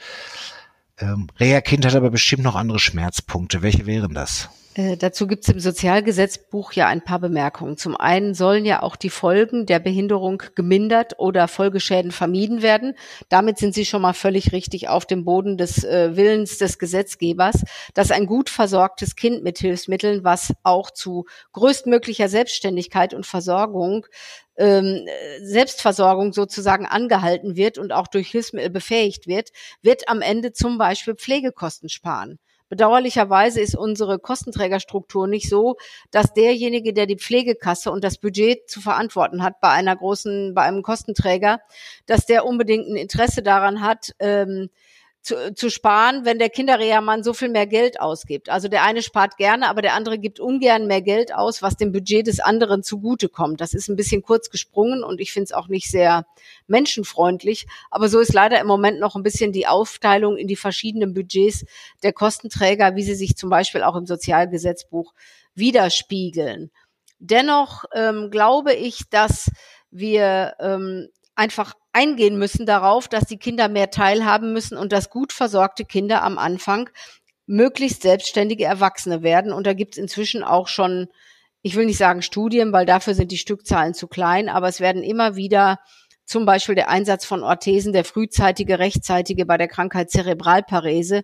Ähm, 1.00 1.28
Reha-Kind 1.40 1.86
hat 1.86 1.96
aber 1.96 2.10
bestimmt 2.10 2.44
noch 2.44 2.56
andere 2.56 2.80
Schmerzpunkte. 2.80 3.62
Welche 3.62 3.86
wären 3.86 4.14
das? 4.14 4.50
Äh, 4.78 4.96
dazu 4.96 5.26
gibt 5.26 5.44
es 5.44 5.50
im 5.50 5.60
Sozialgesetzbuch 5.60 6.72
ja 6.74 6.88
ein 6.88 7.04
paar 7.04 7.18
Bemerkungen. 7.18 7.78
Zum 7.78 7.98
einen 7.98 8.36
sollen 8.36 8.64
ja 8.64 8.84
auch 8.84 8.96
die 8.96 9.10
Folgen 9.10 9.66
der 9.66 9.80
Behinderung 9.80 10.44
gemindert 10.54 11.16
oder 11.18 11.48
Folgeschäden 11.48 12.12
vermieden 12.12 12.62
werden. 12.62 12.94
Damit 13.28 13.58
sind 13.58 13.74
Sie 13.74 13.86
schon 13.86 14.04
mal 14.04 14.14
völlig 14.14 14.52
richtig 14.52 14.88
auf 14.88 15.08
dem 15.08 15.26
Boden 15.26 15.58
des 15.58 15.84
äh, 15.84 16.16
Willens 16.16 16.60
des 16.60 16.78
Gesetzgebers, 16.78 17.64
dass 17.96 18.12
ein 18.12 18.28
gut 18.28 18.52
versorgtes 18.52 19.16
Kind 19.16 19.44
mit 19.44 19.58
Hilfsmitteln, 19.58 20.24
was 20.24 20.54
auch 20.62 20.92
zu 20.92 21.26
größtmöglicher 21.54 22.30
Selbstständigkeit 22.30 23.16
und 23.16 23.26
Versorgung 23.26 24.06
ähm, 24.60 25.08
Selbstversorgung 25.42 26.34
sozusagen 26.34 26.86
angehalten 26.86 27.56
wird 27.56 27.80
und 27.80 27.92
auch 27.94 28.08
durch 28.08 28.30
Hilfsmittel 28.30 28.70
befähigt 28.70 29.26
wird, 29.26 29.50
wird 29.82 30.08
am 30.08 30.22
Ende 30.22 30.52
zum 30.52 30.78
Beispiel 30.78 31.16
Pflegekosten 31.16 31.90
sparen. 31.90 32.38
Bedauerlicherweise 32.70 33.62
ist 33.62 33.76
unsere 33.76 34.20
Kostenträgerstruktur 34.20 35.28
nicht 35.28 35.50
so, 35.50 35.78
dass 36.12 36.34
derjenige, 36.34 36.94
der 36.94 37.06
die 37.06 37.18
Pflegekasse 37.18 37.92
und 37.92 38.04
das 38.04 38.18
Budget 38.18 38.70
zu 38.70 38.82
verantworten 38.82 39.44
hat 39.44 39.62
bei 39.62 39.70
einer 39.70 39.96
großen, 39.96 40.54
bei 40.54 40.64
einem 40.64 40.84
Kostenträger, 40.84 41.60
dass 42.06 42.26
der 42.26 42.46
unbedingt 42.46 42.88
ein 42.88 42.96
Interesse 42.98 43.42
daran 43.42 43.82
hat, 43.82 44.14
ähm, 44.20 44.70
zu, 45.28 45.54
zu 45.54 45.70
sparen, 45.70 46.24
wenn 46.24 46.40
der 46.40 46.50
Kinderrehermann 46.50 47.22
so 47.22 47.34
viel 47.34 47.50
mehr 47.50 47.68
Geld 47.68 48.00
ausgibt. 48.00 48.50
Also 48.50 48.70
der 48.70 48.84
eine 48.84 49.02
spart 49.02 49.36
gerne, 49.36 49.68
aber 49.68 49.82
der 49.82 49.94
andere 49.94 50.18
gibt 50.18 50.40
ungern 50.40 50.88
mehr 50.88 51.02
Geld 51.02 51.36
aus, 51.36 51.62
was 51.62 51.76
dem 51.76 51.92
Budget 51.92 52.28
des 52.28 52.40
anderen 52.40 52.82
zugutekommt. 52.82 53.60
Das 53.60 53.74
ist 53.74 53.90
ein 53.90 53.98
bisschen 53.98 54.22
kurz 54.22 54.50
gesprungen 54.50 55.04
und 55.04 55.20
ich 55.20 55.34
finde 55.34 55.46
es 55.46 55.52
auch 55.52 55.68
nicht 55.68 55.92
sehr 55.92 56.26
menschenfreundlich. 56.68 57.68
Aber 57.92 58.08
so 58.08 58.20
ist 58.20 58.34
leider 58.34 58.62
im 58.62 58.68
Moment 58.68 59.02
noch 59.02 59.18
ein 59.18 59.24
bisschen 59.24 59.52
die 59.52 59.68
Aufteilung 59.68 60.38
in 60.38 60.48
die 60.48 60.56
verschiedenen 60.56 61.14
Budgets 61.14 61.66
der 62.04 62.14
Kostenträger, 62.14 62.96
wie 62.96 63.04
sie 63.04 63.16
sich 63.16 63.36
zum 63.36 63.50
Beispiel 63.50 63.84
auch 63.84 63.98
im 63.98 64.06
Sozialgesetzbuch 64.06 65.14
widerspiegeln. 65.56 66.72
Dennoch 67.20 67.84
ähm, 67.94 68.30
glaube 68.32 68.74
ich, 68.74 69.10
dass 69.10 69.52
wir 69.92 70.54
ähm, 70.60 71.10
einfach 71.36 71.74
eingehen 71.98 72.38
müssen 72.38 72.68
darauf, 72.68 73.08
dass 73.08 73.26
die 73.26 73.38
Kinder 73.40 73.70
mehr 73.70 73.90
teilhaben 73.90 74.54
müssen 74.54 74.78
und 74.78 74.92
dass 74.92 75.10
gut 75.10 75.34
versorgte 75.34 75.84
Kinder 75.84 76.22
am 76.22 76.38
Anfang 76.38 76.92
möglichst 77.48 78.04
selbstständige 78.04 78.66
Erwachsene 78.66 79.24
werden. 79.24 79.52
Und 79.52 79.66
da 79.66 79.74
gibt 79.74 79.96
es 79.96 79.98
inzwischen 79.98 80.44
auch 80.44 80.68
schon, 80.68 81.08
ich 81.64 81.76
will 81.76 81.88
nicht 81.88 81.98
sagen 81.98 82.22
Studien, 82.22 82.72
weil 82.72 82.86
dafür 82.86 83.16
sind 83.16 83.32
die 83.32 83.40
Stückzahlen 83.40 83.96
zu 83.96 84.08
klein, 84.08 84.48
aber 84.48 84.68
es 84.68 84.80
werden 84.80 85.02
immer 85.02 85.36
wieder 85.36 85.80
zum 86.24 86.46
Beispiel 86.46 86.76
der 86.76 86.90
Einsatz 86.90 87.26
von 87.26 87.42
Orthesen, 87.42 87.94
der 87.94 88.06
frühzeitige, 88.06 88.78
rechtzeitige 88.78 89.48
bei 89.48 89.58
der 89.58 89.70
Krankheit 89.70 90.12
Zerebralparese, 90.12 91.24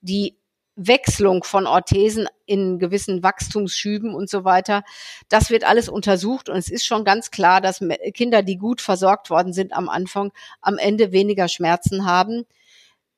die 0.00 0.38
Wechslung 0.76 1.42
von 1.42 1.66
Orthesen 1.66 2.28
in 2.44 2.78
gewissen 2.78 3.22
Wachstumsschüben 3.22 4.14
und 4.14 4.28
so 4.28 4.44
weiter. 4.44 4.84
Das 5.28 5.50
wird 5.50 5.64
alles 5.64 5.88
untersucht 5.88 6.48
und 6.48 6.56
es 6.56 6.70
ist 6.70 6.86
schon 6.86 7.04
ganz 7.04 7.30
klar, 7.30 7.60
dass 7.60 7.80
Kinder, 8.14 8.42
die 8.42 8.58
gut 8.58 8.80
versorgt 8.80 9.30
worden 9.30 9.52
sind 9.52 9.72
am 9.72 9.88
Anfang, 9.88 10.32
am 10.60 10.76
Ende 10.78 11.12
weniger 11.12 11.48
Schmerzen 11.48 12.04
haben, 12.06 12.44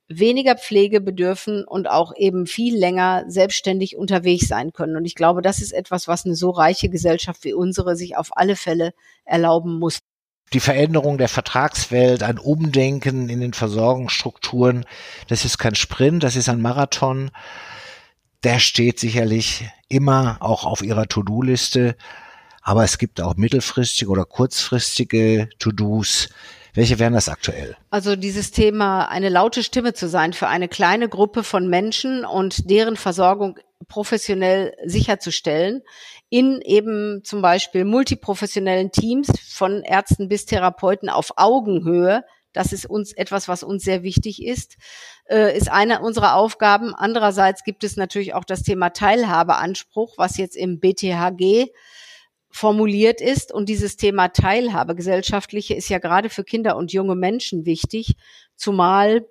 weniger 0.09 0.57
Pflege 0.57 1.01
bedürfen 1.01 1.65
und 1.65 1.89
auch 1.89 2.15
eben 2.17 2.47
viel 2.47 2.77
länger 2.79 3.25
selbstständig 3.29 3.97
unterwegs 3.97 4.49
sein 4.49 4.73
können. 4.73 4.97
Und 4.97 5.05
ich 5.05 5.15
glaube, 5.15 5.43
das 5.43 5.61
ist 5.61 5.73
etwas, 5.73 6.09
was 6.09 6.25
eine 6.25 6.37
so 6.37 6.51
reiche 6.51 6.89
Gesellschaft 6.89 7.45
wie 7.45 7.53
unsere 7.53 7.97
sich 7.97 8.17
auf 8.17 8.31
alle 8.37 8.57
Fälle 8.57 8.95
erlauben 9.25 9.79
muss 9.79 9.99
die 10.53 10.61
Veränderung 10.61 11.19
der 11.19 11.29
Vertragswelt, 11.29 12.23
ein 12.23 12.39
Umdenken 12.39 13.29
in 13.29 13.41
den 13.41 13.53
Versorgungsstrukturen, 13.53 14.87
das 15.29 15.45
ist 15.45 15.59
kein 15.59 15.75
Sprint, 15.75 16.23
das 16.23 16.37
ist 16.37 16.49
ein 16.49 16.61
Marathon. 16.61 17.31
Der 18.45 18.59
steht 18.59 19.01
sicherlich 19.01 19.69
immer 19.89 20.39
auch 20.41 20.65
auf 20.65 20.83
Ihrer 20.83 21.07
To-Do-Liste. 21.07 21.97
Aber 22.63 22.85
es 22.85 22.99
gibt 22.99 23.21
auch 23.21 23.37
mittelfristige 23.37 24.11
oder 24.11 24.25
kurzfristige 24.25 25.49
To-Dos. 25.59 26.29
Welche 26.75 26.99
wären 26.99 27.15
das 27.15 27.29
aktuell? 27.29 27.77
Also 27.91 28.15
dieses 28.15 28.51
Thema, 28.53 29.07
eine 29.07 29.31
laute 29.31 29.63
Stimme 29.63 29.95
zu 29.95 30.09
sein 30.09 30.33
für 30.33 30.49
eine 30.49 30.69
kleine 30.69 31.09
Gruppe 31.09 31.43
von 31.43 31.69
Menschen 31.69 32.25
und 32.25 32.71
deren 32.71 32.97
Versorgung 32.97 33.59
professionell 33.89 34.77
sicherzustellen, 34.85 35.83
in 36.31 36.61
eben 36.63 37.23
zum 37.25 37.43
Beispiel 37.43 37.85
multiprofessionellen 37.85 38.93
Teams 38.93 39.29
von 39.49 39.83
Ärzten 39.83 40.29
bis 40.29 40.45
Therapeuten 40.47 41.09
auf 41.09 41.33
Augenhöhe. 41.37 42.25
Das 42.53 42.73
ist 42.73 42.87
uns 42.87 43.13
etwas, 43.13 43.49
was 43.49 43.63
uns 43.63 43.85
sehr 43.85 44.03
wichtig 44.03 44.45
ist, 44.45 44.77
äh, 45.29 45.57
ist 45.57 45.71
eine 45.71 46.01
unserer 46.01 46.35
Aufgaben. 46.35 46.95
Andererseits 46.95 47.63
gibt 47.65 47.85
es 47.85 47.97
natürlich 47.97 48.35
auch 48.35 48.45
das 48.45 48.63
Thema 48.63 48.91
Teilhabeanspruch, 48.91 50.15
was 50.17 50.37
jetzt 50.37 50.57
im 50.57 50.81
BTHG 50.81 51.71
formuliert 52.51 53.21
ist. 53.21 53.53
Und 53.53 53.69
dieses 53.69 53.97
Thema 53.97 54.29
Teilhabe, 54.29 54.95
gesellschaftliche, 54.95 55.75
ist 55.75 55.89
ja 55.89 55.99
gerade 55.99 56.31
für 56.31 56.45
Kinder 56.45 56.77
und 56.77 56.93
junge 56.93 57.15
Menschen 57.15 57.67
wichtig, 57.67 58.17
zumal 58.57 59.27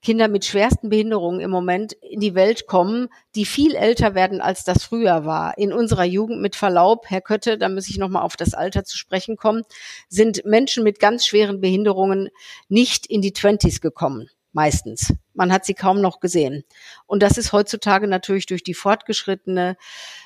Kinder 0.00 0.28
mit 0.28 0.44
schwersten 0.44 0.90
Behinderungen 0.90 1.40
im 1.40 1.50
Moment 1.50 1.92
in 1.94 2.20
die 2.20 2.34
Welt 2.34 2.66
kommen, 2.66 3.08
die 3.34 3.44
viel 3.44 3.74
älter 3.74 4.14
werden, 4.14 4.40
als 4.40 4.64
das 4.64 4.84
früher 4.84 5.24
war. 5.24 5.58
In 5.58 5.72
unserer 5.72 6.04
Jugend, 6.04 6.40
mit 6.40 6.54
Verlaub, 6.54 7.06
Herr 7.08 7.20
Kötte, 7.20 7.58
da 7.58 7.68
muss 7.68 7.88
ich 7.88 7.98
nochmal 7.98 8.22
auf 8.22 8.36
das 8.36 8.54
Alter 8.54 8.84
zu 8.84 8.96
sprechen 8.96 9.36
kommen, 9.36 9.62
sind 10.08 10.44
Menschen 10.44 10.84
mit 10.84 11.00
ganz 11.00 11.26
schweren 11.26 11.60
Behinderungen 11.60 12.28
nicht 12.68 13.06
in 13.06 13.22
die 13.22 13.32
Twenties 13.32 13.80
gekommen. 13.80 14.28
Meistens. 14.52 15.12
Man 15.34 15.52
hat 15.52 15.66
sie 15.66 15.74
kaum 15.74 16.00
noch 16.00 16.20
gesehen. 16.20 16.64
Und 17.06 17.22
das 17.22 17.36
ist 17.36 17.52
heutzutage 17.52 18.08
natürlich 18.08 18.46
durch 18.46 18.62
die 18.62 18.74
fortgeschrittene 18.74 19.76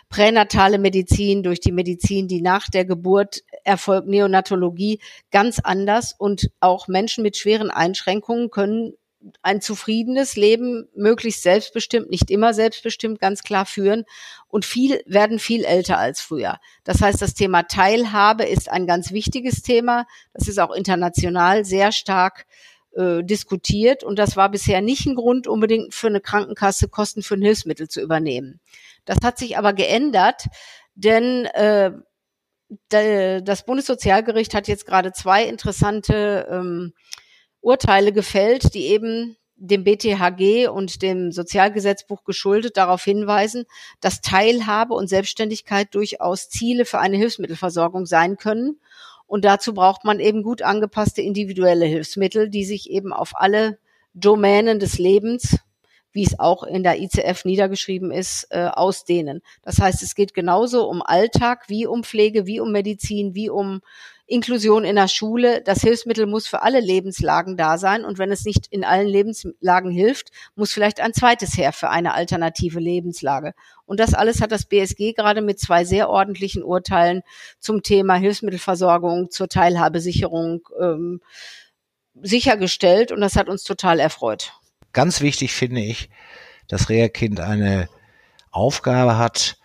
pränatale 0.08 0.78
Medizin, 0.78 1.42
durch 1.42 1.58
die 1.58 1.72
Medizin, 1.72 2.28
die 2.28 2.40
nach 2.40 2.68
der 2.68 2.84
Geburt 2.84 3.42
erfolgt, 3.64 4.06
Neonatologie, 4.06 5.00
ganz 5.32 5.58
anders. 5.58 6.14
Und 6.16 6.50
auch 6.60 6.86
Menschen 6.86 7.22
mit 7.22 7.36
schweren 7.36 7.70
Einschränkungen 7.70 8.50
können 8.50 8.94
ein 9.42 9.60
zufriedenes 9.60 10.36
Leben, 10.36 10.88
möglichst 10.94 11.42
selbstbestimmt, 11.42 12.10
nicht 12.10 12.30
immer 12.30 12.54
selbstbestimmt, 12.54 13.20
ganz 13.20 13.42
klar 13.42 13.66
führen 13.66 14.04
und 14.48 14.64
viel 14.64 15.02
werden 15.06 15.38
viel 15.38 15.64
älter 15.64 15.98
als 15.98 16.20
früher. 16.20 16.58
Das 16.84 17.00
heißt, 17.00 17.22
das 17.22 17.34
Thema 17.34 17.64
Teilhabe 17.64 18.44
ist 18.44 18.70
ein 18.70 18.86
ganz 18.86 19.12
wichtiges 19.12 19.62
Thema. 19.62 20.06
Das 20.32 20.48
ist 20.48 20.58
auch 20.58 20.72
international 20.72 21.64
sehr 21.64 21.92
stark 21.92 22.46
äh, 22.94 23.22
diskutiert 23.22 24.04
und 24.04 24.18
das 24.18 24.36
war 24.36 24.50
bisher 24.50 24.80
nicht 24.80 25.06
ein 25.06 25.14
Grund, 25.14 25.46
unbedingt 25.46 25.94
für 25.94 26.08
eine 26.08 26.20
Krankenkasse 26.20 26.88
Kosten 26.88 27.22
für 27.22 27.34
ein 27.34 27.42
Hilfsmittel 27.42 27.88
zu 27.88 28.00
übernehmen. 28.00 28.60
Das 29.04 29.18
hat 29.24 29.38
sich 29.38 29.56
aber 29.56 29.72
geändert, 29.72 30.46
denn 30.94 31.46
äh, 31.46 31.92
das 32.88 33.64
Bundessozialgericht 33.64 34.54
hat 34.54 34.68
jetzt 34.68 34.86
gerade 34.86 35.12
zwei 35.12 35.44
interessante 35.44 36.46
ähm, 36.50 36.92
Urteile 37.62 38.12
gefällt, 38.12 38.74
die 38.74 38.86
eben 38.88 39.36
dem 39.56 39.84
BTHG 39.84 40.68
und 40.68 41.02
dem 41.02 41.30
Sozialgesetzbuch 41.30 42.24
geschuldet 42.24 42.76
darauf 42.76 43.04
hinweisen, 43.04 43.64
dass 44.00 44.20
Teilhabe 44.20 44.94
und 44.94 45.08
Selbstständigkeit 45.08 45.94
durchaus 45.94 46.50
Ziele 46.50 46.84
für 46.84 46.98
eine 46.98 47.16
Hilfsmittelversorgung 47.16 48.04
sein 48.04 48.36
können. 48.36 48.80
Und 49.28 49.44
dazu 49.44 49.72
braucht 49.72 50.04
man 50.04 50.18
eben 50.18 50.42
gut 50.42 50.62
angepasste 50.62 51.22
individuelle 51.22 51.86
Hilfsmittel, 51.86 52.50
die 52.50 52.64
sich 52.64 52.90
eben 52.90 53.12
auf 53.12 53.32
alle 53.34 53.78
Domänen 54.14 54.80
des 54.80 54.98
Lebens, 54.98 55.58
wie 56.10 56.24
es 56.24 56.38
auch 56.38 56.64
in 56.64 56.82
der 56.82 57.00
ICF 57.00 57.44
niedergeschrieben 57.44 58.10
ist, 58.10 58.48
äh, 58.50 58.66
ausdehnen. 58.66 59.42
Das 59.62 59.78
heißt, 59.78 60.02
es 60.02 60.14
geht 60.14 60.34
genauso 60.34 60.88
um 60.88 61.02
Alltag 61.02 61.68
wie 61.68 61.86
um 61.86 62.04
Pflege, 62.04 62.46
wie 62.46 62.60
um 62.60 62.72
Medizin, 62.72 63.34
wie 63.34 63.48
um 63.48 63.80
Inklusion 64.26 64.84
in 64.84 64.96
der 64.96 65.08
Schule. 65.08 65.62
Das 65.62 65.80
Hilfsmittel 65.80 66.26
muss 66.26 66.46
für 66.46 66.62
alle 66.62 66.80
Lebenslagen 66.80 67.56
da 67.56 67.76
sein. 67.76 68.04
Und 68.04 68.18
wenn 68.18 68.30
es 68.30 68.44
nicht 68.44 68.66
in 68.68 68.84
allen 68.84 69.06
Lebenslagen 69.06 69.90
hilft, 69.90 70.30
muss 70.54 70.72
vielleicht 70.72 71.00
ein 71.00 71.12
zweites 71.12 71.56
her 71.56 71.72
für 71.72 71.90
eine 71.90 72.14
alternative 72.14 72.80
Lebenslage. 72.80 73.52
Und 73.84 74.00
das 74.00 74.14
alles 74.14 74.40
hat 74.40 74.52
das 74.52 74.64
BSG 74.64 75.12
gerade 75.12 75.42
mit 75.42 75.60
zwei 75.60 75.84
sehr 75.84 76.08
ordentlichen 76.08 76.62
Urteilen 76.62 77.22
zum 77.58 77.82
Thema 77.82 78.14
Hilfsmittelversorgung, 78.14 79.30
zur 79.30 79.48
Teilhabesicherung 79.48 80.66
ähm, 80.80 81.20
sichergestellt. 82.22 83.12
Und 83.12 83.20
das 83.20 83.36
hat 83.36 83.48
uns 83.48 83.64
total 83.64 84.00
erfreut. 84.00 84.52
Ganz 84.92 85.20
wichtig 85.20 85.52
finde 85.52 85.80
ich, 85.80 86.10
dass 86.68 86.88
Reha-Kind 86.88 87.40
eine 87.40 87.88
Aufgabe 88.50 89.18
hat, 89.18 89.56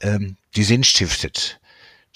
ähm, 0.00 0.36
die 0.54 0.64
Sinn 0.64 0.84
stiftet. 0.84 1.60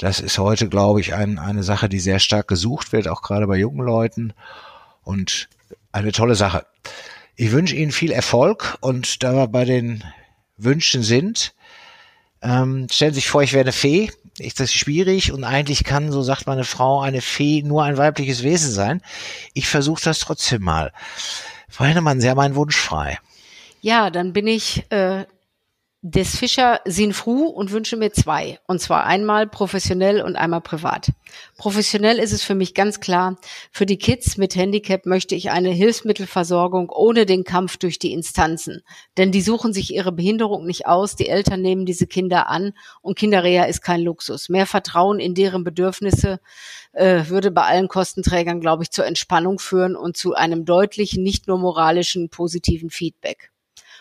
Das 0.01 0.19
ist 0.19 0.39
heute, 0.39 0.71
glaube 0.71 1.03
ich, 1.03 1.13
ein, 1.13 1.39
eine 1.39 1.63
Sache, 1.63 1.91
die 1.91 2.01
sehr 2.01 2.21
stark 2.21 2.49
gesucht 2.49 2.93
wird, 2.93 3.07
auch 3.07 3.21
gerade 3.21 3.47
bei 3.47 3.59
jungen 3.59 3.85
Leuten. 3.85 4.33
Und 5.03 5.51
eine 5.93 6.11
tolle 6.11 6.37
Sache. 6.37 6.65
Ich 7.37 7.53
wünsche 7.53 7.77
Ihnen 7.77 7.93
viel 7.93 8.11
Erfolg 8.11 8.79
und 8.81 9.23
da 9.23 9.35
wir 9.35 9.47
bei 9.47 9.67
den 9.67 10.03
Wünschen 10.57 11.03
sind, 11.03 11.53
ähm, 12.41 12.87
stellen 12.91 13.13
Sie 13.13 13.21
sich 13.21 13.29
vor, 13.29 13.43
ich 13.43 13.53
wäre 13.53 13.65
eine 13.65 13.73
Fee. 13.73 14.11
Ich, 14.39 14.55
das 14.55 14.71
ist 14.71 14.79
schwierig 14.79 15.33
und 15.33 15.45
eigentlich 15.45 15.85
kann, 15.85 16.11
so 16.11 16.23
sagt 16.23 16.47
meine 16.47 16.65
Frau, 16.65 17.03
eine 17.03 17.21
Fee 17.21 17.63
nur 17.63 17.85
ein 17.85 17.99
weibliches 17.99 18.43
Wesen 18.43 18.73
sein. 18.73 19.03
Ich 19.53 19.69
versuche 19.69 20.03
das 20.03 20.21
trotzdem 20.21 20.63
mal. 20.63 20.93
Frau 21.69 21.85
Hennemann, 21.85 22.23
Sie 22.23 22.31
haben 22.31 22.41
einen 22.41 22.55
Wunsch 22.55 22.77
frei. 22.77 23.19
Ja, 23.83 24.09
dann 24.09 24.33
bin 24.33 24.47
ich 24.47 24.91
äh, 24.91 25.27
des 26.03 26.35
Fischer 26.35 26.81
Sinfru 26.87 27.45
und 27.45 27.73
wünsche 27.73 27.97
mir 27.97 28.11
zwei. 28.11 28.59
Und 28.67 28.81
zwar 28.81 29.05
einmal 29.05 29.47
professionell 29.47 30.23
und 30.23 30.35
einmal 30.35 30.63
privat. 30.63 31.13
Professionell 31.59 32.19
ist 32.19 32.33
es 32.33 32.43
für 32.43 32.55
mich 32.55 32.73
ganz 32.73 33.01
klar, 33.01 33.37
für 33.71 33.85
die 33.85 33.99
Kids 33.99 34.39
mit 34.39 34.57
Handicap 34.57 35.05
möchte 35.05 35.35
ich 35.35 35.51
eine 35.51 35.69
Hilfsmittelversorgung 35.69 36.89
ohne 36.89 37.27
den 37.27 37.45
Kampf 37.45 37.77
durch 37.77 37.99
die 37.99 38.13
Instanzen. 38.13 38.81
Denn 39.19 39.31
die 39.31 39.43
suchen 39.43 39.75
sich 39.75 39.93
ihre 39.95 40.11
Behinderung 40.11 40.65
nicht 40.65 40.87
aus, 40.87 41.17
die 41.17 41.29
Eltern 41.29 41.61
nehmen 41.61 41.85
diese 41.85 42.07
Kinder 42.07 42.49
an 42.49 42.73
und 43.03 43.19
Kinderreha 43.19 43.65
ist 43.65 43.83
kein 43.83 44.01
Luxus. 44.01 44.49
Mehr 44.49 44.67
Vertrauen 44.67 45.21
in 45.21 45.35
deren 45.35 45.65
Bedürfnisse 45.65 46.41
äh, 46.93 47.25
würde 47.27 47.51
bei 47.51 47.63
allen 47.63 47.89
Kostenträgern, 47.89 48.61
glaube 48.63 48.85
ich, 48.85 48.91
zur 48.91 49.05
Entspannung 49.05 49.59
führen 49.59 49.97
und 49.97 50.17
zu 50.17 50.35
einem 50.35 50.65
deutlichen, 50.65 51.23
nicht 51.23 51.47
nur 51.47 51.59
moralischen, 51.59 52.31
positiven 52.31 52.89
Feedback. 52.89 53.50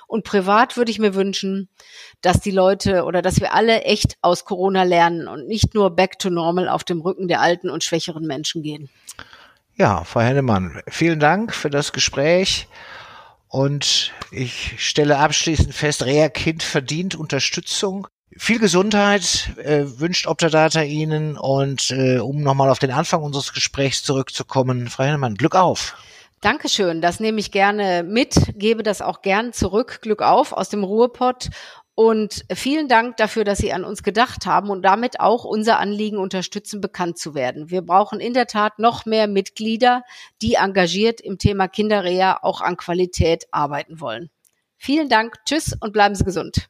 Und 0.09 0.23
privat 0.23 0.75
würde 0.75 0.89
ich 0.89 0.97
mir 0.97 1.13
wünschen, 1.13 1.69
dass 2.21 2.39
die 2.39 2.49
Leute 2.49 3.03
oder 3.03 3.21
dass 3.21 3.39
wir 3.39 3.53
alle 3.53 3.83
echt 3.83 4.17
aus 4.23 4.43
Corona 4.43 4.81
lernen 4.81 5.27
und 5.27 5.47
nicht 5.47 5.75
nur 5.75 5.91
back 5.91 6.17
to 6.17 6.31
normal 6.31 6.67
auf 6.67 6.83
dem 6.83 7.01
Rücken 7.01 7.27
der 7.27 7.41
alten 7.41 7.69
und 7.69 7.83
schwächeren 7.83 8.25
Menschen 8.25 8.63
gehen. 8.63 8.89
Ja, 9.75 10.03
Frau 10.05 10.21
Hennemann, 10.21 10.81
vielen 10.87 11.19
Dank 11.19 11.53
für 11.53 11.69
das 11.69 11.93
Gespräch. 11.93 12.67
Und 13.49 14.11
ich 14.31 14.73
stelle 14.83 15.19
abschließend 15.19 15.75
fest, 15.75 16.03
Rea 16.03 16.29
Kind 16.29 16.63
verdient 16.63 17.13
Unterstützung. 17.13 18.07
Viel 18.35 18.57
Gesundheit 18.57 19.51
äh, 19.57 19.83
wünscht 19.85 20.25
Optadata 20.25 20.81
Ihnen 20.81 21.37
und 21.37 21.91
äh, 21.91 22.17
um 22.17 22.41
nochmal 22.41 22.71
auf 22.71 22.79
den 22.79 22.91
Anfang 22.91 23.21
unseres 23.21 23.53
Gesprächs 23.53 24.03
zurückzukommen, 24.03 24.87
Frau 24.89 25.03
Hennemann, 25.03 25.35
Glück 25.35 25.55
auf. 25.55 25.95
Dankeschön, 26.41 27.01
das 27.01 27.19
nehme 27.19 27.39
ich 27.41 27.51
gerne 27.51 28.03
mit, 28.03 28.53
gebe 28.55 28.81
das 28.81 29.01
auch 29.01 29.21
gern 29.21 29.51
zurück. 29.51 29.99
Glück 30.01 30.21
auf 30.21 30.53
aus 30.53 30.69
dem 30.69 30.85
Ruhrpott. 30.85 31.49
Und 31.95 32.45
vielen 32.53 32.87
Dank 32.87 33.17
dafür, 33.17 33.43
dass 33.43 33.57
Sie 33.57 33.73
an 33.73 33.83
uns 33.83 34.03
gedacht 34.03 34.45
haben 34.45 34.69
und 34.69 34.83
damit 34.83 35.19
auch 35.19 35.43
unser 35.43 35.79
Anliegen 35.79 36.17
unterstützen, 36.17 36.79
bekannt 36.79 37.17
zu 37.17 37.35
werden. 37.35 37.69
Wir 37.69 37.81
brauchen 37.81 38.21
in 38.21 38.33
der 38.33 38.47
Tat 38.47 38.79
noch 38.79 39.05
mehr 39.05 39.27
Mitglieder, 39.27 40.03
die 40.41 40.53
engagiert 40.53 41.19
im 41.19 41.37
Thema 41.37 41.67
Kinderreha 41.67 42.39
auch 42.41 42.61
an 42.61 42.77
Qualität 42.77 43.47
arbeiten 43.51 43.99
wollen. 43.99 44.29
Vielen 44.77 45.09
Dank, 45.09 45.35
tschüss 45.43 45.75
und 45.77 45.91
bleiben 45.91 46.15
Sie 46.15 46.23
gesund. 46.23 46.69